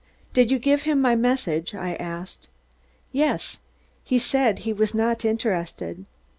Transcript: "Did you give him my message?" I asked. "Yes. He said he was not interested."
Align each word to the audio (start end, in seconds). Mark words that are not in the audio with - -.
"Did 0.33 0.49
you 0.49 0.57
give 0.57 0.81
him 0.81 0.99
my 0.99 1.15
message?" 1.15 1.75
I 1.75 1.93
asked. 1.93 2.47
"Yes. 3.11 3.59
He 4.03 4.17
said 4.17 4.57
he 4.65 4.73
was 4.73 4.95
not 4.95 5.23
interested." 5.23 6.07